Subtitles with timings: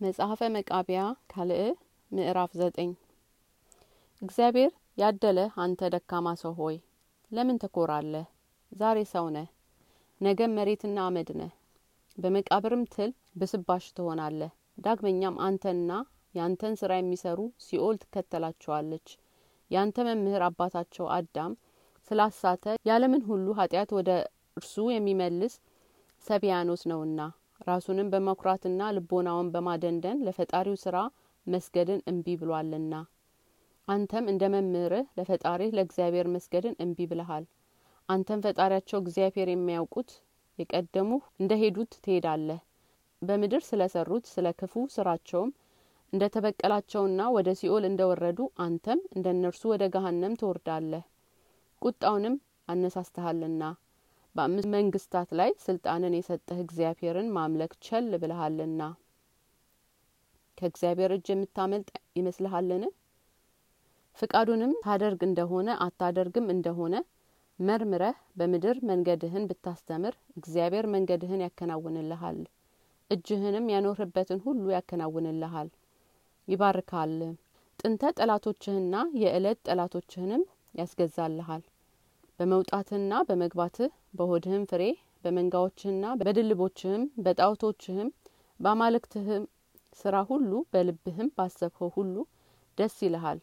[0.00, 1.00] መጽሐፈ መቃቢያ
[1.32, 1.62] ካልዕ
[2.10, 2.90] ምዕራፍ ዘጠኝ
[4.22, 6.76] እግዚአብሔር ያደለህ አንተ ደካማ ሰው ሆይ
[7.30, 8.24] ለምን ትኮራለህ?
[8.72, 9.48] ዛሬ ሰው ነህ፣
[10.20, 11.50] ነገም መሬትና አመድ ነህ።
[12.18, 13.10] በመቃብርም ትል
[13.40, 15.90] ብስባሽ ትሆናለህ። ዳግመኛም አንተና
[16.34, 19.06] ያንተን ስራ የሚሰሩ ሲኦል ትከተላቸዋለች።
[19.70, 21.52] ያንተ መምህር አባታቸው አዳም
[22.10, 24.10] ስላሳተ የዓለምን ሁሉ ኃጢአት ወደ
[24.56, 25.54] እርሱ የሚመልስ
[26.24, 27.20] ሰቢያኖስ ነውና
[27.60, 30.96] ራሱንም በመኩራትና ልቦናውን በማደንደን ለፈጣሪው ስራ
[31.46, 32.94] መስገድን እምቢ ብሏልና
[33.88, 37.44] አንተም እንደ መምህርህ ለፈጣሪህ ለእግዚአብሔር መስገድን እምቢ ብለሃል።
[38.08, 40.10] አንተም ፈጣሪያቸው እግዚአብሔር የሚያውቁት
[40.58, 42.60] የቀደሙህ እንደ ሄዱት ትሄዳለህ።
[43.22, 45.50] በምድር ስለ ሰሩት ስለ ክፉ ስራቸውም
[46.12, 51.04] እንደ ተበቀላቸውና ወደ ሲኦል እንደ ወረዱ አንተም እንደ እነርሱ ወደ ገሀነም ትወርዳለህ።
[51.82, 52.34] ቁጣውንም
[52.68, 53.62] አነሳስተሃልና
[54.34, 58.82] በአምስት መንግስታት ላይ ስልጣንን የሰጠህ እግዚአብሔርን ማምለክ ቸል ብለሃልና
[60.58, 62.82] ከእግዚአብሔር እጅ የምታመልጥ ይመስልሃልን?
[64.18, 66.94] ፍቃዱንም ታደርግ እንደሆነ አታደርግም እንደሆነ
[67.58, 72.38] መርምረህ በምድር መንገድህን ብታስተምር እግዚአብሔር መንገድህን ያከናውንልሃል፣
[73.10, 75.68] እጅህንም ያኖርህበትን ሁሉ ያከናውንልሃል፣
[76.48, 77.14] ይባርካል።
[77.78, 80.42] ጥንተ ጠላቶችህና የዕለት ጠላቶችህንም
[80.74, 81.62] ያስገዛልሃል።
[82.40, 83.88] በመውጣትህና በመግባትህ
[84.18, 84.82] በሆድህም ፍሬ
[85.24, 88.08] በመንጋዎችህና በድልቦችህም በጣዖቶችህም
[88.60, 89.42] በአማልክትህም
[89.92, 92.14] ስራ ሁሉ በልብህም ባሰብኸው ሁሉ
[92.78, 93.38] ደስ ይልሃል።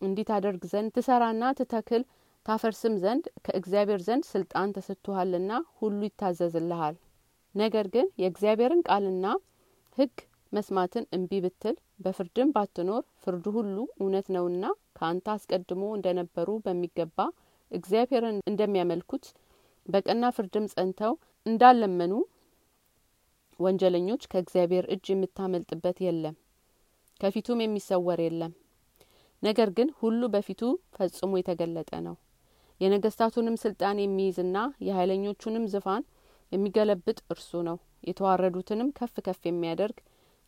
[0.00, 2.02] እንዲህ ታደርግ ዘንድ ትሰራና ትተክል
[2.46, 6.96] ታፈርስም ዘንድ ከእግዚአብሔር ዘንድ ስልጣን ተሰጥቶሃልና ሁሉ ይታዘዝልሃል።
[7.54, 9.26] ነገር ግን የእግዚአብሔርን ቃልና
[9.98, 10.14] ሕግ
[10.52, 11.74] መስማትን እምቢ ብትል
[12.04, 14.64] በፍርድም ባትኖር ፍርዱ ሁሉ እውነት ነውና
[14.98, 17.18] ከአንተ አስቀድሞ እንደነበሩ በሚገባ
[17.70, 19.24] እግዚአብሔርን እንደሚያመልኩት
[19.86, 21.12] በቀና ፍርድም ጸንተው
[21.46, 22.12] እንዳለመኑ
[23.60, 26.34] ወንጀለኞች ከእግዚአብሔር እጅ የምታመልጥበት የለም፣
[27.20, 28.52] ከፊቱም የሚሰወር የለም።
[29.42, 30.60] ነገር ግን ሁሉ በፊቱ
[30.96, 32.16] ፈጽሞ የተገለጠ ነው።
[32.80, 34.56] የነገስታቱንም ስልጣን የሚይዝና
[34.86, 36.02] የኃይለኞቹንም ዙፋን
[36.52, 37.76] የሚገለብጥ እርሱ ነው።
[38.08, 39.96] የተዋረዱትንም ከፍ ከፍ የሚያደርግ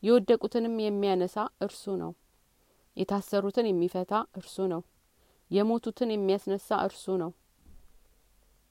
[0.03, 1.37] የወደቁትንም የሚያነሳ
[1.67, 2.11] እርሱ ነው።
[2.97, 4.83] የታሰሩትን የሚፈታ እርሱ ነው።
[5.51, 7.31] የሞቱትን የሚያስነሳ እርሱ ነው።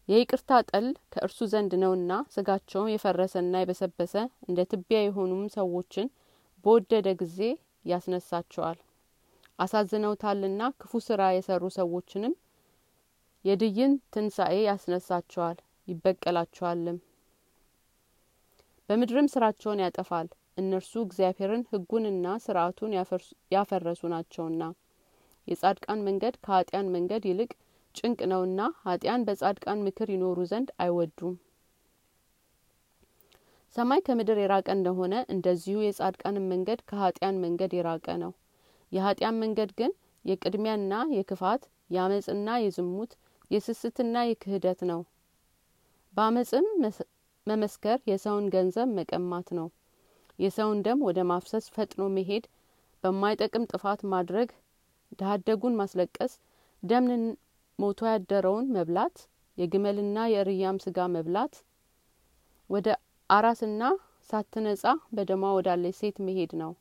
[0.09, 4.13] የይቅርታ ጠል ከእርሱ ዘንድ ነውና ስጋቸውም የፈረሰና የበሰበሰ
[4.47, 6.07] እንደ ትቢያ የሆኑም ሰዎችን
[6.65, 7.39] በወደደ ጊዜ
[7.85, 8.77] ያስነሳቸዋል።
[9.59, 12.33] አሳዝነውታልና ክፉ ስራ የሰሩ ሰዎችንም
[13.45, 16.97] የድይን ትንሣኤ ያስነሳቸዋል፣ ይበቀላቸዋልም።
[18.89, 20.27] በምድርም ስራቸውን ያጠፋል።
[20.57, 22.93] እነርሱ እግዚአብሔርን ሕጉንና ስርዓቱን
[23.53, 24.61] ያፈረሱ ናቸውና
[25.47, 27.51] የጻድቃን መንገድ ከኃጢያን መንገድ ይልቅ
[27.95, 31.35] ጭንቅ ነውና ኃጢያን በጻድቃን ምክር ይኖሩ ዘንድ አይወዱም።
[33.75, 38.31] ሰማይ ከምድር የራቀ እንደሆነ እንደዚሁ የጻድቃንን መንገድ ከኃጢያን መንገድ የራቀ ነው።
[38.91, 39.91] የኃጢያን መንገድ ግን
[40.25, 43.11] የቅድሚያና የክፋት የአመፅና የዝሙት
[43.51, 45.01] የስስትና የክህደት ነው።
[46.13, 46.65] በአመፅም
[47.47, 49.67] መመስከር የሰውን ገንዘብ መቀማት ነው።
[50.39, 52.43] የሰውን ደም ወደ ማፍሰስ ፈጥኖ መሄድ፣
[53.03, 54.49] በማይጠቅም ጥፋት ማድረግ፣
[55.11, 55.31] ድሀ
[55.79, 56.33] ማስለቀስ፣
[56.83, 57.23] ደምን
[57.79, 59.17] ሞቶ ያደረውን መብላት፣
[59.57, 61.53] የግመልና የእርያም ስጋ መብላት፣
[62.69, 62.87] ወደ
[63.29, 63.81] አራስና
[64.29, 64.83] ሳትነጻ
[65.15, 66.71] በደሟ ወዳለች ሴት መሄድ ነው።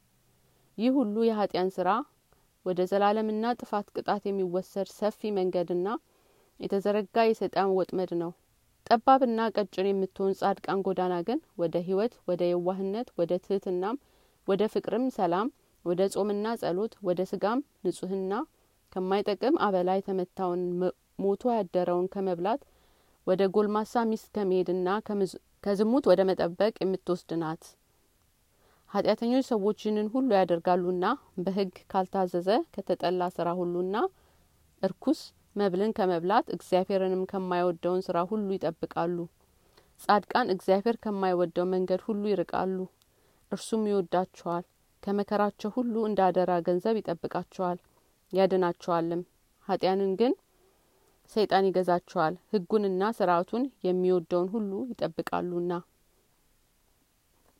[0.78, 1.88] ይህ ሁሉ የኃጢያን ስራ
[2.66, 5.88] ወደ ዘላለምና ጥፋት ቅጣት የሚወሰድ ሰፊ መንገድና
[6.60, 8.30] የተዘረጋ የሰይጣን ወጥመድ ነው።
[8.86, 13.96] ጠባብና ቀጭን የምትሆን ጻድቃን ጎዳና ግን ወደ ሕይወት፣ ወደ የዋህነት፣ ወደ ትህትናም፣
[14.48, 15.48] ወደ ፍቅርም፣ ሰላም፣
[15.86, 18.32] ወደ ጾምና ጸሎት፣ ወደ ስጋም ንጹህና
[18.92, 20.62] ከማይጠቅም አበላ የተመታውን
[21.22, 22.62] ሞቶ ያደረውን ከመብላት
[23.26, 24.88] ወደ ጎልማሳ ሚስት ከመሄድና
[25.64, 27.62] ከዝሙት ወደ መጠበቅ የምትወስድ ናት።
[28.90, 31.06] ኃጢአተኞች ሰዎች ይህንን ሁሉ ያደርጋሉና
[31.44, 33.96] በሕግ ካልታዘዘ ከተጠላ ስራ ሁሉና
[34.82, 35.20] እርኩስ
[35.56, 39.18] መብልን ከመብላት እግዚአብሔርንም ከማይወደውን ስራ ሁሉ ይጠብቃሉ።
[40.00, 42.78] ጻድቃን እግዚአብሔር ከማይወደው መንገድ ሁሉ ይርቃሉ፣
[43.52, 44.64] እርሱም ይወዳቸዋል።
[45.06, 47.78] ከመከራቸው ሁሉ እንደ አደራ ገንዘብ ይጠብቃቸዋል
[48.32, 49.22] ያድናቸዋልም።
[49.68, 50.32] ኃጢያንን ግን
[51.32, 55.72] ሰይጣን ይገዛቸዋል፣ ሕጉንና ስርዓቱን የሚወደውን ሁሉ ይጠብቃሉና